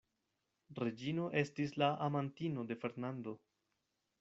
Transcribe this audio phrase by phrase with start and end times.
[0.79, 3.39] Reĝino estis la amantino de Fernando.